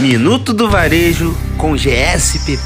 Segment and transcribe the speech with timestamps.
[0.00, 2.62] Minuto do Varejo com GSPP.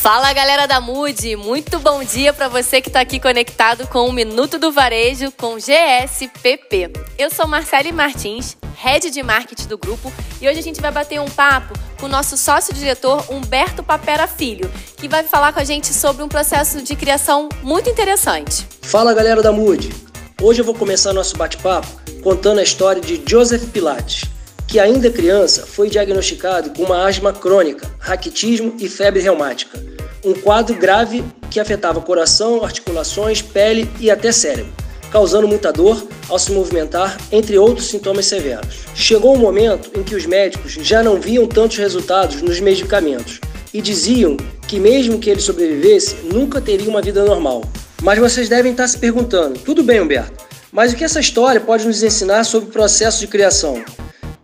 [0.00, 4.12] Fala galera da Mude, muito bom dia para você que está aqui conectado com o
[4.12, 6.90] Minuto do Varejo com GSPP.
[7.18, 11.20] Eu sou Marcele Martins, head de marketing do grupo, e hoje a gente vai bater
[11.20, 15.92] um papo com o nosso sócio-diretor Humberto Papera Filho, que vai falar com a gente
[15.92, 18.66] sobre um processo de criação muito interessante.
[18.80, 19.92] Fala galera da Mude,
[20.40, 21.88] hoje eu vou começar nosso bate-papo
[22.22, 24.33] contando a história de Joseph Pilates
[24.74, 29.80] que ainda criança foi diagnosticado com uma asma crônica, raquitismo e febre reumática,
[30.24, 34.72] um quadro grave que afetava coração, articulações, pele e até cérebro,
[35.12, 38.78] causando muita dor ao se movimentar, entre outros sintomas severos.
[38.96, 43.38] Chegou um momento em que os médicos já não viam tantos resultados nos medicamentos
[43.72, 47.62] e diziam que mesmo que ele sobrevivesse, nunca teria uma vida normal.
[48.02, 51.86] Mas vocês devem estar se perguntando: tudo bem, Humberto, mas o que essa história pode
[51.86, 53.80] nos ensinar sobre o processo de criação?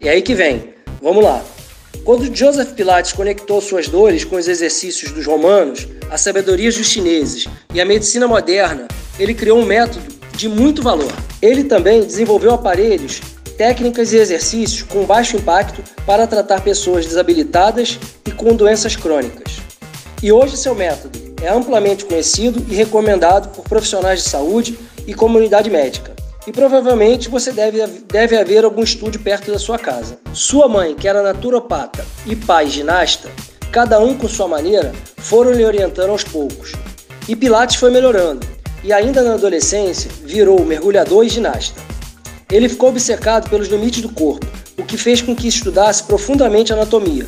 [0.00, 0.72] E aí que vem.
[1.02, 1.44] Vamos lá.
[2.04, 7.46] Quando Joseph Pilates conectou suas dores com os exercícios dos romanos, a sabedoria dos chineses
[7.74, 10.02] e a medicina moderna, ele criou um método
[10.34, 11.12] de muito valor.
[11.42, 13.20] Ele também desenvolveu aparelhos,
[13.58, 19.58] técnicas e exercícios com baixo impacto para tratar pessoas desabilitadas e com doenças crônicas.
[20.22, 25.68] E hoje seu método é amplamente conhecido e recomendado por profissionais de saúde e comunidade
[25.68, 30.18] médica e provavelmente você deve, deve haver algum estúdio perto da sua casa.
[30.32, 33.28] Sua mãe, que era naturopata, e pai ginasta,
[33.70, 36.72] cada um com sua maneira, foram lhe orientando aos poucos.
[37.28, 38.46] E Pilates foi melhorando,
[38.82, 41.80] e ainda na adolescência virou mergulhador e ginasta.
[42.50, 44.46] Ele ficou obcecado pelos limites do corpo,
[44.76, 47.26] o que fez com que estudasse profundamente anatomia,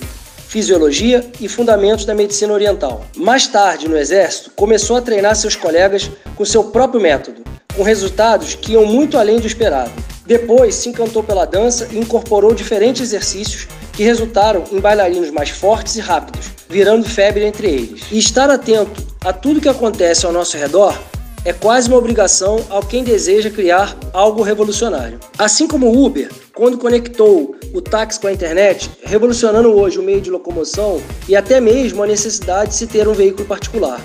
[0.49, 3.05] fisiologia e fundamentos da medicina oriental.
[3.17, 7.42] Mais tarde, no exército, começou a treinar seus colegas com seu próprio método,
[7.77, 9.93] com resultados que iam muito além do esperado.
[10.27, 15.97] Depois se encantou pela dança e incorporou diferentes exercícios que resultaram em bailarinos mais fortes
[15.97, 18.03] e rápidos, virando febre entre eles.
[18.11, 20.99] E estar atento a tudo que acontece ao nosso redor
[21.45, 25.19] é quase uma obrigação ao quem deseja criar algo revolucionário.
[25.37, 30.21] Assim como o Uber, quando conectou o táxi com a internet, revolucionando hoje o meio
[30.21, 34.01] de locomoção e até mesmo a necessidade de se ter um veículo particular.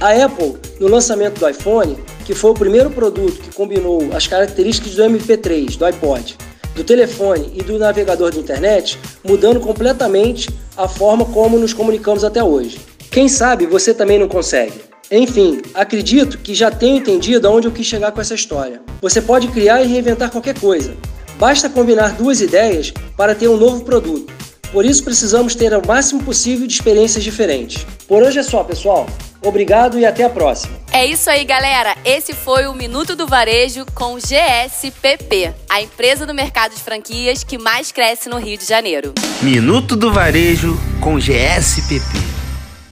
[0.00, 1.96] A Apple, no lançamento do iPhone,
[2.26, 6.36] que foi o primeiro produto que combinou as características do MP3, do iPod,
[6.74, 12.42] do telefone e do navegador de internet, mudando completamente a forma como nos comunicamos até
[12.42, 12.80] hoje.
[13.12, 14.74] Quem sabe você também não consegue.
[15.08, 18.82] Enfim, acredito que já tenho entendido aonde eu quis chegar com essa história.
[19.00, 20.96] Você pode criar e reinventar qualquer coisa.
[21.38, 24.32] Basta combinar duas ideias para ter um novo produto.
[24.72, 27.86] Por isso precisamos ter o máximo possível de experiências diferentes.
[28.06, 29.06] Por hoje é só, pessoal.
[29.42, 30.76] Obrigado e até a próxima.
[30.92, 31.96] É isso aí, galera.
[32.04, 37.58] Esse foi o Minuto do Varejo com GSPP, a empresa do mercado de franquias que
[37.58, 39.12] mais cresce no Rio de Janeiro.
[39.42, 42.25] Minuto do Varejo com GSPP.